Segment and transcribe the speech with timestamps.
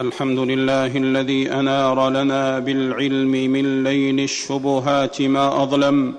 [0.00, 6.14] الحمد لله الذي أنار لنا بالعلم من ليل الشبهات ما أظلم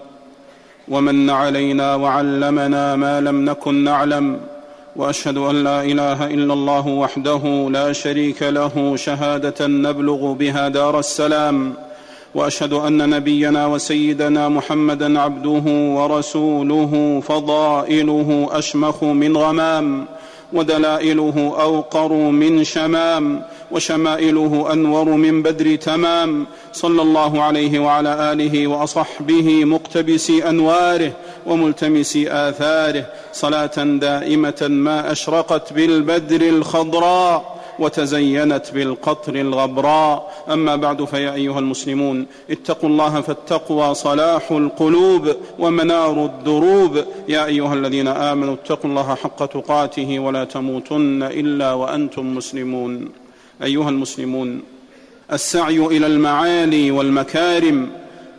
[0.88, 4.39] ومن علينا وعلمنا ما لم نكن نعلم
[4.95, 11.73] وأشهد أن لا إله إلا الله وحده لا شريك له شهادة نبلغ بها دار السلام
[12.36, 15.64] وأشهد أن نبينا وسيدنا محمدا عبده
[15.98, 20.05] ورسوله فضائله أشمخ من غمام
[20.54, 23.41] ودلائله أوقر من شمام
[23.72, 26.48] وشمائله أنور من بدر تمام.
[26.73, 31.12] صلى الله عليه وعلى آله وأصحبه مقتبس أنواره
[31.46, 33.05] وملتمس آثاره.
[33.34, 40.44] صلاة دائمة ما أشرقت بالبدر الخضراء وتزينت بالقطر الغبراء.
[40.49, 47.04] أما بعد فيا أيها المسلمون اتقوا الله فالتقوى صلاح القلوب ومنار الدروب.
[47.27, 53.10] يا أيها الذين آمنوا اتقوا الله حق تقاته ولا تموتن إلا وأنتم مسلمون.
[53.63, 54.62] أيها المسلمون
[55.34, 57.90] السعي إلى المعالي والمكارم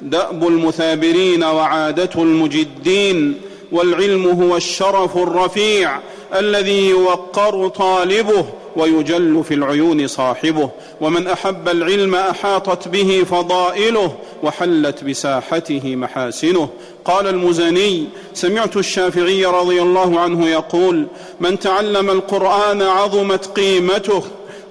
[0.03, 3.35] دأب المثابرين وعادة المجدين
[3.73, 5.99] والعلم هو الشرف الرفيع
[6.35, 8.45] الذي يوقر طالبه
[8.77, 10.71] ويجل في العيون صاحبه.
[11.01, 16.69] ومن أحب العلم أحاطت به فضائله وحلت بساحته محاسنه.
[17.05, 18.05] قال المزني
[18.35, 21.07] سمعت الشافعي رضي الله عنه يقول
[21.41, 24.23] من تعلم القرآن عظمت قيمته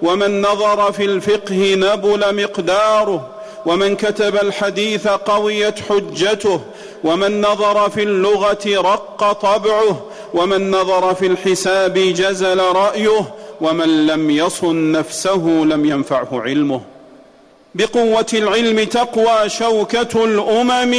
[0.02, 3.28] ومن نظر في الفقه نبل مقداره
[3.66, 6.60] ومن كتب الحديث قويت حجته
[7.04, 14.92] ومن نظر في اللغة رق طبعه ومن نظر في الحساب جزل رأيه ومن لم يصن
[14.92, 16.80] نفسه لم ينفعه علمه.
[17.74, 20.94] بقوة العلم تقوى شوكة الأمم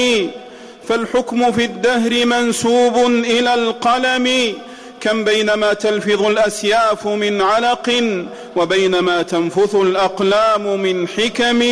[0.88, 4.54] فالحكم في الدهر منسوب إلى القلم
[5.02, 8.04] كم بينما تلفظ الأسياف من علق
[8.56, 11.64] وبينما تنفث الأقلام من حكم.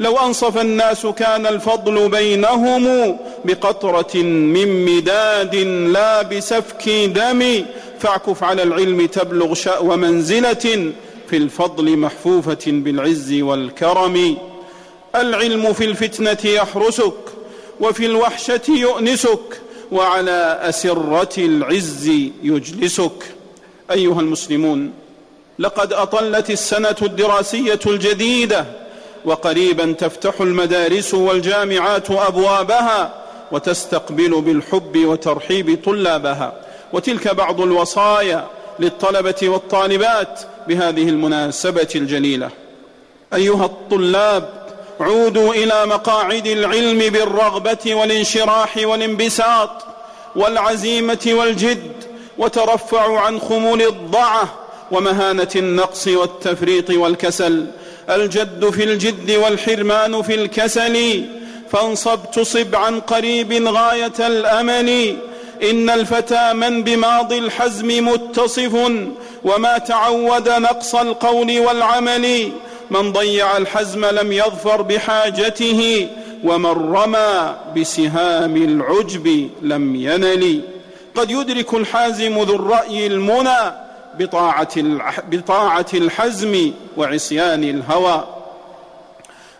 [0.00, 5.54] لو أنصف الناس كان الفضل بينهم بقطرة من مداد
[5.92, 7.64] لا بسفك دم.
[8.00, 10.92] فاعكف على العلم تبلغ شأو منزلة
[11.30, 14.36] في الفضل محفوفة بالعز والكرم.
[15.14, 17.14] العلم في الفتنة يحرسك
[17.80, 19.60] وفي الوحشة يؤنسك.
[19.92, 22.06] وعلى أسرة العز
[22.42, 23.24] يجلسك.
[23.90, 24.92] أيها المسلمون
[25.58, 28.64] لقد أطلت السنة الدراسية الجديدة
[29.24, 33.14] وقريبا تفتح المدارس والجامعات أبوابها
[33.52, 36.52] وتستقبل بالحب وترحيب طلابها.
[36.92, 38.46] وتلك بعض الوصايا
[38.78, 42.50] للطلبة والطالبات بهذه المناسبة الجليلة.
[43.34, 44.65] أيها الطلاب
[45.00, 49.70] عودوا إلى مقاعد العلم بالرغبة والانشراح والانبساط
[50.36, 51.92] والعزيمة والجد
[52.38, 54.54] وترفعوا عن خمول الضعة
[54.90, 57.66] ومهانة النقص والتفريط والكسل.
[58.10, 61.24] الجد في الجد والحرمان في الكسل.
[61.72, 65.16] فانصب تصب عن قريب غاية الأمل.
[65.70, 68.74] إن الفتى من بماضي الحزم متصف
[69.44, 72.52] وما تعود نقص القول والعمل.
[72.90, 76.08] من ضيع الحزم لم يظفر بحاجته
[76.44, 80.60] ومن رمى بسهام العجب لم ينل.
[81.14, 83.72] قد يدرك الحازم ذو الرأي المنى
[85.30, 88.24] بطاعة الحزم وعصيان الهوى.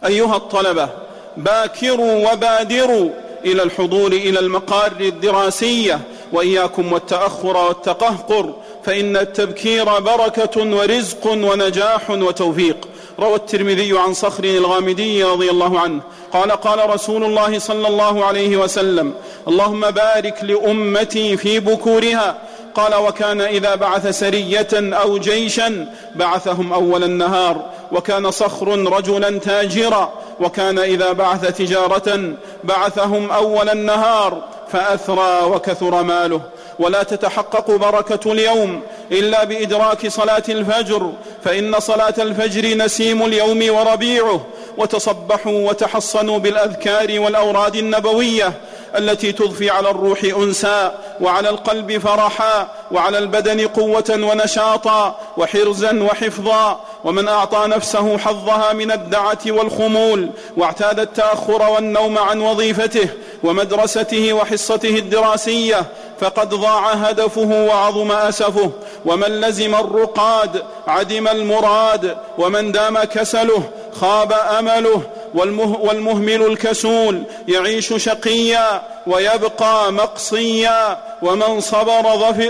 [0.06, 0.88] أيها الطلبة
[1.36, 3.10] باكروا وبادروا
[3.44, 6.00] إلى الحضور إلى المقار الدراسية
[6.32, 8.54] وإياكم والتأخر والتقهقر
[8.84, 12.88] فإن التبكير بركة ورزق ونجاح وتوفيق.
[13.20, 16.00] روى الترمذي عن صخر الغامدي رضي الله عنه
[16.32, 19.14] قال قال رسول الله صلى الله عليه وسلم
[19.48, 22.38] اللهم بارك لأمتي في بكورها
[22.74, 30.78] قال وكان إذا بعث سرية أو جيشا بعثهم أول النهار وكان صخر رجلا تاجرا وكان
[30.78, 32.34] إذا بعث تجارة
[32.64, 36.40] بعثهم أول النهار فأثرى وكثر ماله
[36.78, 38.82] ولا تتحقق بركة اليوم
[39.12, 41.12] إلا بإدراك صلاة الفجر
[41.44, 44.46] فإن صلاة الفجر نسيم اليوم وربيعه
[44.76, 48.52] وتصبحوا وتحصنوا بالأذكار والأوراد النبوية
[48.98, 57.28] التي تضفي على الروح أنسا وعلى القلب فرحا وعلى البدن قوة ونشاطا وحرزا وحفظا ومن
[57.28, 63.08] أعطى نفسه حظها من الدعة والخمول واعتاد التأخر والنوم عن وظيفته
[63.42, 65.82] ومدرسته وحصته الدراسية
[66.20, 68.70] فقد ضاع هدفه وعظم أسفه.
[69.04, 75.02] ومن لزم الرقاد عدم المراد ومن دام كسله خاب أمله.
[75.34, 80.98] والمه والمهمل الكسول يعيش شقيا ويبقى مقصيا.
[81.22, 82.02] ومن صبر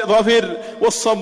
[0.07, 0.51] ظفر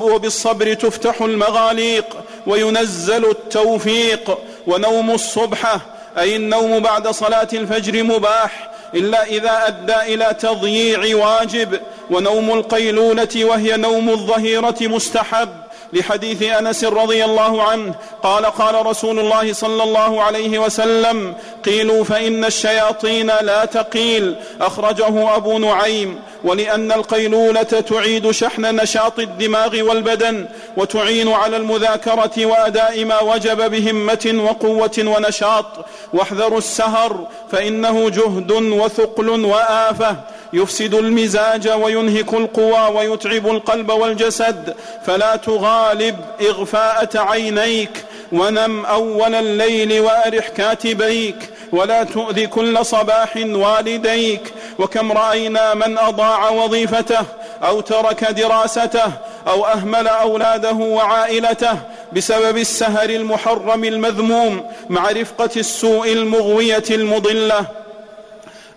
[0.03, 2.17] وبالصبر تفتح المغاليق.
[2.47, 4.39] وينزل التوفيق.
[4.67, 5.81] ونوم الصبحة
[6.19, 8.71] أي النوم بعد صلاة الفجر مباح.
[8.95, 11.81] إلا إذا أدى إلى تضييع واجب.
[12.11, 15.49] ونوم القيلولة وهي نوم الظهيرة مستحب.
[15.93, 21.35] لحديث أنس رضي الله عنه قال قال رسول الله صلى الله عليه وسلم
[21.65, 24.37] قيلوا فإن الشياطين لا تقيل.
[24.61, 26.19] أخرجه أبو نعيم.
[26.45, 30.47] ولأن القيلولة تعيد شحن نشاط الدماغ والبدن
[30.77, 35.67] وتعين على المذاكرة وأداء ما وجب بهمة وقوة ونشاط.
[36.13, 40.17] واحذروا السهر فإنه جهد وثقل وآفة.
[40.55, 44.75] يفسد المزاج وينهك القوى ويتعب القلب والجسد
[45.07, 54.53] فلا تغالب إغفاءة عينيك ونم أول الليل وأرح كاتبيك ولا تؤذي كل صباح والديك.
[54.79, 57.25] وكم رأينا من أضاع وظيفته
[57.63, 59.13] أو ترك دراسته
[59.47, 61.79] أو أهمل أولاده وعائلته
[62.13, 67.67] بسبب السهر المحرم المذموم مع رفقة السوء المغوية المضلة.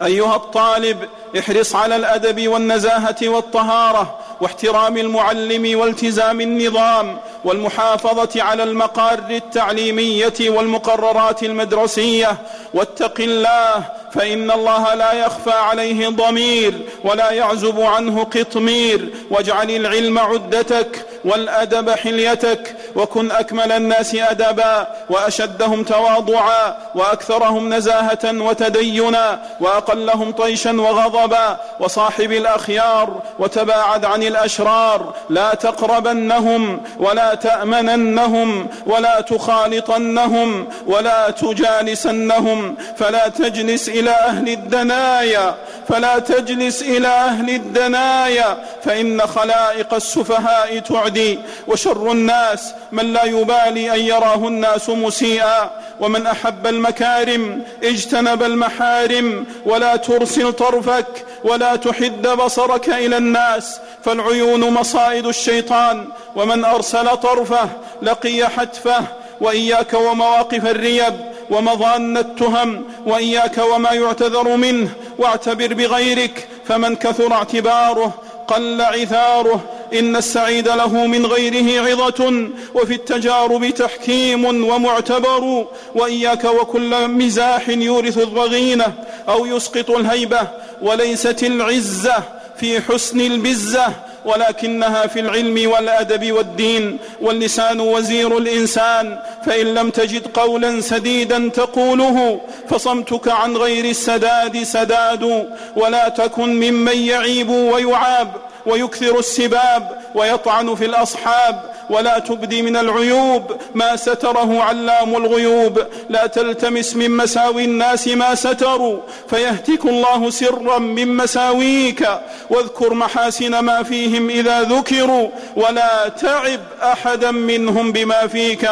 [0.03, 0.97] أيها الطالب
[1.39, 12.37] احرص على الأدب والنزاهة والطهارة واحترام المعلم والتزام النظام والمحافظة على المقار التعليمية والمقررات المدرسية.
[12.73, 13.83] واتق الله
[14.13, 19.09] فإن الله لا يخفى عليه ضمير ولا يعزب عنه قطمير.
[19.29, 30.31] واجعل العلم عدتك والأدب حليتك وكن أكمل الناس أدبا وأشدهم تواضعا وأكثرهم نزاهة وتدينا وأقلهم
[30.31, 42.75] طيشا وغضبا وصاحب الأخيار وتباعد عن الأشرار لا تقربنهم ولا تأمننهم ولا تخالطنهم ولا تجالسنهم
[42.97, 45.55] فلا تجلس إلى أهل الدنايا
[45.89, 53.99] فلا تجلس إلى أهل الدنايا فإن خلائق السفهاء تعدي وشر الناس من لا يبالي أن
[53.99, 55.69] يراه الناس مسيئا
[55.99, 65.25] ومن أحب المكارم اجتنب المحارم ولا ترسل طرفك ولا تحد بصرك إلى الناس فالعيون مصائد
[65.27, 67.69] الشيطان ومن أرسل طرفه
[68.01, 69.03] لقي حتفه
[69.41, 71.13] وإياك ومواقف الريب
[71.49, 78.13] ومظان التهم وإياك وما يعتذر منه واعتبر بغيرك فمن كثر اعتباره
[78.47, 79.63] قل عثاره
[79.93, 88.93] إن السعيد له من غيره عظة وفي التجارب تحكيم ومعتبر وإياك وكل مزاح يورث الضغينة
[89.29, 90.39] أو يسقط الهيبة
[90.81, 92.23] وليست العزة
[92.59, 93.87] في حسن البزة
[94.27, 103.27] ولكنها في العلم والأدب والدين واللسان وزير الإنسان فإن لم تجد قولا سديدا تقوله فصمتك
[103.27, 108.31] عن غير السداد سداد ولا تكن ممن يعيب ويعاب
[108.65, 115.83] ويكثر السباب ويطعن في الأصحاب ولا تبدي من العيوب ما ستره علام الغيوب.
[116.09, 118.99] لا تلتمس من مساوي الناس ما ستروا
[119.29, 122.07] فيهتك الله سرا من مساويك.
[122.49, 128.69] واذكر محاسن ما فيهم إذا ذكروا ولا تعب أحدا منهم بما فيك.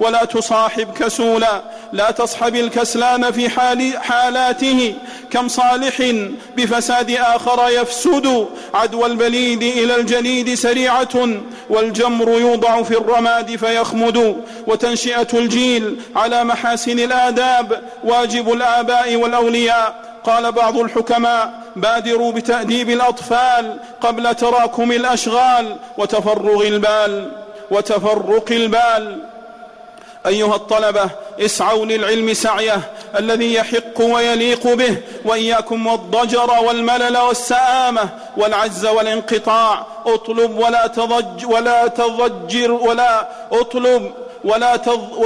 [0.00, 1.62] ولا تصاحب كسولا
[1.92, 4.94] لا تصحب الكسلان في حال حالاته.
[5.30, 6.12] كم صالح
[6.56, 8.46] بفساد آخر يفسد.
[8.74, 11.28] عدوى البليد إلى الجليد سريعة
[11.70, 14.36] والجمر يوضع في الرماد فيخمد.
[14.66, 20.08] وتنشئة الجيل على محاسن الآداب واجب الآباء والأولياء.
[20.24, 27.32] قال بعض الحكماء بادروا بتأديب الأطفال قبل تراكم الأشغال وتفرغ البال
[27.70, 29.18] وتفرق البال.
[30.28, 32.80] أيها الطلبة اسعوا للعلم سعيه
[33.18, 39.86] الذي يحق ويليق به وإياكم والضجر والملل والسآمة والعجز والانقطاع.
[40.06, 44.12] اطلب ولا تضج ولا تضجر ولا اطلب
[44.44, 44.76] ولا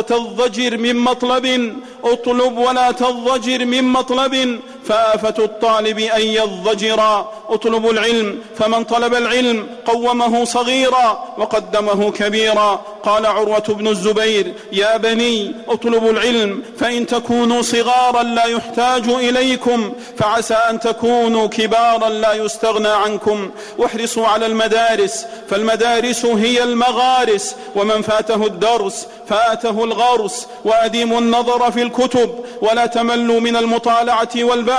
[0.09, 1.77] تضجر من مطلب.
[2.05, 4.61] اطلب ولا تضجر من مطلب.
[4.85, 12.83] فآفة الطالب أن يضجرا اطلبوا العلم فمن طلب العلم قومه صغيرا وقدمه كبيرا.
[13.03, 20.55] قال عروة بن الزبير يا بني اطلبوا العلم فإن تكونوا صغارا لا يحتاج إليكم فعسى
[20.55, 23.51] أن تكونوا كبارا لا يستغنى عنكم.
[23.79, 30.47] واحرصوا على المدارس فالمدارس هي المغارس ومن فاته الدرس فاته الغرس.
[30.65, 34.72] وأديموا النظر في الكتب ولا تملوا من المطالعة والبحث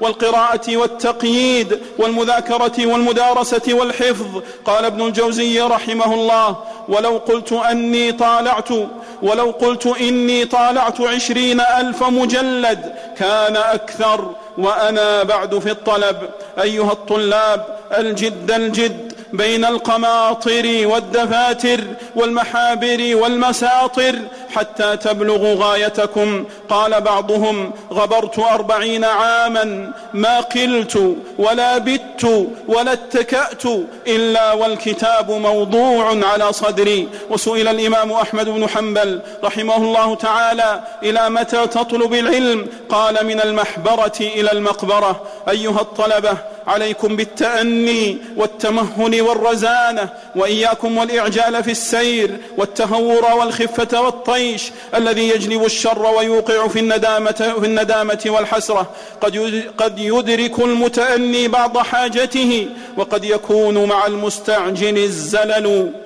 [0.00, 4.42] والقراءة والتقييد والمذاكرة والمدارسة والحفظ.
[4.64, 6.56] قال ابن الجوزي رحمه الله
[6.88, 8.68] ولو قلت أني طالعت
[9.22, 16.16] ولو قلت إني طالعت عشرين ألف مجلد كان أكثر وأنا بعد في الطلب.
[16.62, 19.03] أيها الطلاب الجد الجد
[19.34, 21.80] بين القماطر والدفاتر
[22.16, 24.18] والمحابر والمساطر
[24.54, 26.44] حتى تبلغوا غايتكم.
[26.68, 33.64] قال بعضهم غبرت أربعين عاما ما قلت ولا بت ولا اتكأت
[34.06, 37.08] إلا والكتاب موضوع على صدري.
[37.30, 44.18] وسئل الإمام أحمد بن حنبل رحمه الله تعالى إلى متى تطلب العلم؟ قال من المحبرة
[44.20, 45.22] إلى المقبرة.
[45.48, 55.64] أيها الطلبة عليكم بالتأني والتمهن والرزانة وإياكم والإعجال في السير والتهور والخفة والطيش الذي يجلب
[55.64, 58.90] الشر ويوقع في الندامة, في الندامة والحسرة.
[59.20, 66.03] قد, قد يدرك المتأني بعض حاجته وقد يكون مع المستعجل الزلل.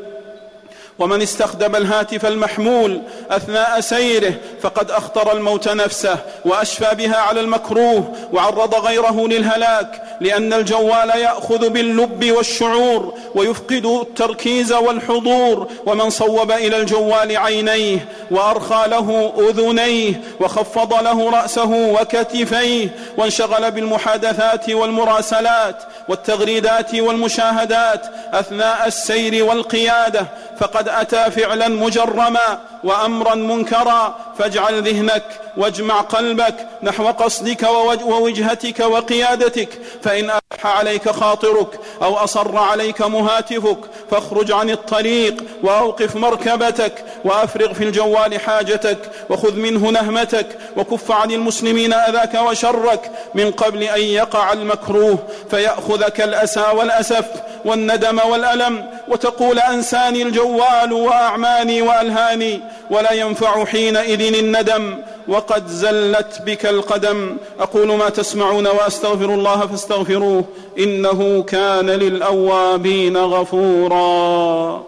[0.98, 8.74] ومن استخدم الهاتف المحمول أثناء سيره فقد أخطر الموت نفسه وأشفى بها على المكروه وعرض
[8.74, 18.08] غيره للهلاك لأن الجوال يأخذ باللب والشعور ويفقد التركيز والحضور ومن صوب إلى الجوال عينيه
[18.30, 30.26] وأرخى له أذنيه وخفض له رأسه وكتفيه وانشغل بالمحادثات والمراسلات والتغريدات والمشاهدات أثناء السير والقيادة
[30.60, 34.16] فقد أتى فعلا مجرما وأمرا منكرا.
[34.38, 35.24] فاجعل ذهنك
[35.56, 37.62] واجمع قلبك نحو قصدك
[38.04, 39.68] ووجهتك وقيادتك.
[40.02, 43.78] فإن الح عليك خاطرك أو أصر عليك مهاتفك
[44.10, 47.04] فاخرج عن الطريق وأوقف مركبتك.
[47.24, 48.98] وأفرغ في الجوال حاجتك
[49.30, 50.46] وخذ منه نهمتك
[50.76, 55.18] وكف عن المسلمين أذاك وشرك من قبل أن يقع المكروه
[55.50, 57.24] فيأخذك الأسى والأسف
[57.64, 62.60] والندم والألم وتقول أنساني الجوال وأعماني وألهاني
[62.90, 64.98] ولا ينفع حينئذ الندم
[65.28, 70.44] وقد زلت بك القدم أقول ما تسمعون وأستغفر الله فاستغفروه
[70.78, 74.84] إنه كان للأوابين غفورا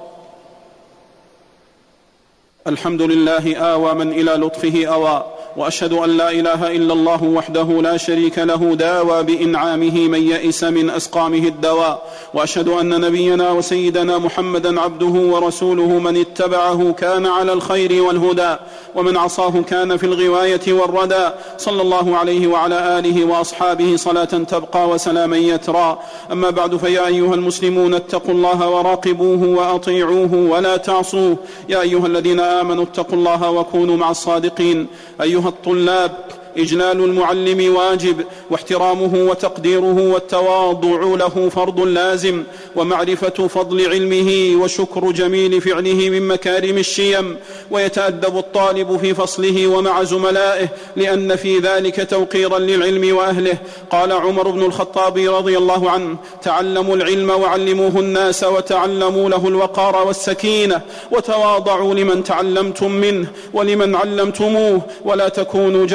[2.67, 5.25] الحمد لله آوى من إلى لطفه أوى.
[5.57, 10.90] وأشهد أن لا إله إلا الله وحده لا شريك له داوى بإنعامه من يئس من
[10.90, 12.02] أسقامه الدواء.
[12.35, 18.57] وأشهد أن نبينا وسيدنا محمدا عبده ورسوله من اتبعه كان على الخير والهدى
[18.95, 21.28] ومن عصاه كان في الغواية والردى.
[21.59, 25.99] صلى الله عليه وعلى آله وأصحابه صلاة تبقى وسلاما يترى.
[26.33, 31.37] أما بعد فيا أيها المسلمون اتقوا الله وراقبوه وأطيعوه ولا تعصوه.
[31.69, 34.87] يا أيها الذين آمنوا اتقوا الله وكونوا مع الصادقين.
[35.40, 36.39] أيها الطلاب.
[36.57, 42.42] إجلال المعلم واجب واحترامه وتقديره والتواضع له فرض لازم
[42.76, 47.37] ومعرفة فضل علمه وشكر جميل فعله من مكارم الشيم
[47.71, 53.59] ويتأدب الطالب في فصله ومع زملائه لأن في ذلك توقيرا للعلم وأهله.
[53.90, 60.80] قال عمر بن الخطاب رضي الله عنه تعلموا العلم وعلموه الناس وتعلموا له الوقار والسكينة
[61.11, 65.87] وتواضعوا لمن تعلمتم منه ولمن علمتموه ولا تكونوا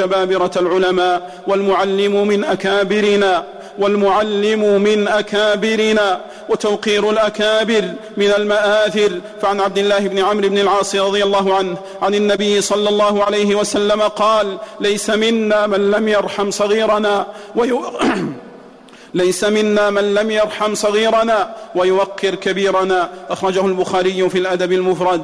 [0.56, 3.44] العلماء والمعلم من أكابرنا
[3.78, 7.84] والمعلم من أكابرنا وتوقير الأكابر
[8.16, 12.88] من المآثر فعن عبد الله بن عمرو بن العاص رضي الله عنه عن النبي صلى
[12.88, 17.26] الله عليه وسلم قال ليس منا من لم يرحم صغيرنا.
[19.14, 25.22] ليس منا من لم يرحم صغيرنا ويوقر كبيرنا أخرجه البخاري في الأدب المفرد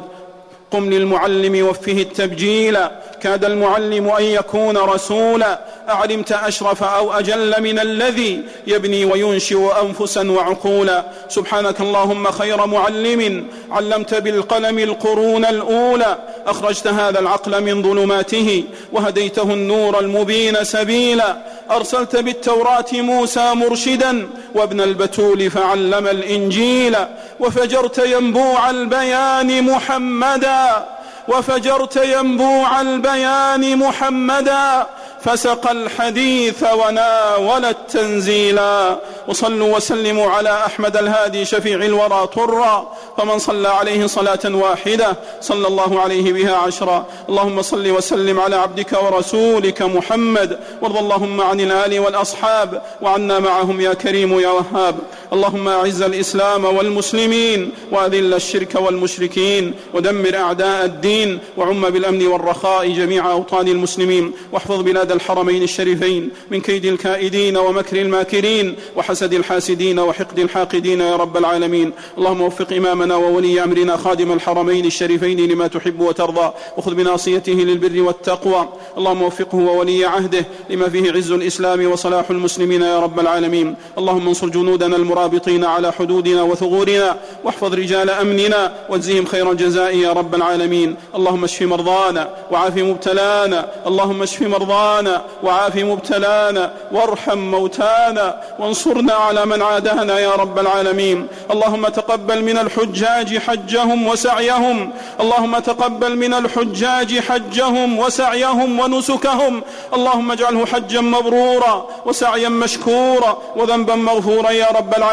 [0.72, 2.78] قم للمعلم وفه التبجيل.
[3.20, 5.60] كاد المعلم أن يكون رسولا.
[5.88, 11.04] أعلمت أشرف أو أجل من الذي يبني وينشئ أنفسا وعقولا.
[11.28, 13.46] سبحانك اللهم خير معلم.
[13.70, 16.18] علمت بالقلم القرون الأولى.
[16.46, 18.64] أخرجت هذا العقل من ظلماته.
[18.92, 21.36] وهديته النور المبين سبيلا.
[21.76, 26.96] أرسلت بالتوراة موسى مرشدا وابن البتول فعلم الإنجيل
[27.40, 30.86] وفجرت ينبوع البيان محمدا
[31.28, 34.86] وفجرت ينبوع البيان محمدا
[35.20, 38.98] فسقى الحديث وناول التنزيلا
[39.28, 46.00] وصلوا وسلموا على أحمد الهادي شفيع الورى طرا فمن صلى عليه صلاة واحدة صلى الله
[46.00, 47.06] عليه بها عشرا.
[47.28, 50.58] اللهم صل وسلم على عبدك ورسولك محمد.
[50.82, 52.82] وارض اللهم عن الآل والأصحاب.
[53.02, 54.98] وعنا معهم يا كريم يا وهاب.
[55.32, 63.68] اللهم اعز الإسلام والمسلمين وأذل الشرك والمشركين ودمر أعداء الدين وعم بالأمن والرخاء جميع أوطان
[63.68, 71.16] المسلمين واحفظ بلاد الحرمين الشريفين من كيد الكائدين ومكر الماكرين وحسد الحاسدين وحقد الحاقدين يا
[71.16, 71.92] رب العالمين.
[72.18, 78.68] اللهم وفق إمامنا وولي أمرنا خادم الحرمين الشريفين لما تحب وترضى وخذ بناصيته للبر والتقوى.
[78.98, 83.74] اللهم وفقه وولي عهده لما فيه عز الإسلام وصلاح المسلمين يا رب العالمين.
[83.98, 87.16] اللهم انصر جنودنا المرابطين على حدودنا وثغورنا.
[87.44, 88.72] واحفظ رجال أمننا.
[88.88, 90.96] واجزهم خير الجزاء يا رب العالمين.
[91.14, 93.68] اللهم اشف مرضانا وعاف مبتلانا.
[93.86, 96.72] اللهم اشف مرضانا وعاف مبتلانا.
[96.92, 98.40] وارحم موتانا.
[98.58, 101.26] وانصرنا على من عادانا يا رب العالمين.
[101.50, 104.92] اللهم تقبل من الحجاج حجهم وسعيهم.
[105.20, 109.62] اللهم تقبل من الحجاج حجهم وسعيهم ونسكهم.
[109.94, 115.11] اللهم اجعله حجا مبرورا وسعيا مشكورا وذنبا مغفورا يا رب العالمين.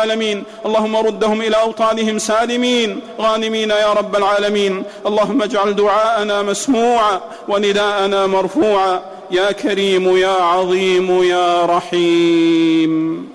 [0.65, 2.99] اللهم ردهم إلى أوطانهم سالمين.
[3.19, 4.83] غانمين يا رب العالمين.
[5.07, 9.01] اللهم اجعل دعاءنا مسموعا ونداءنا مرفوعا.
[9.31, 13.29] يا كريم يا عظيم يا رحيم.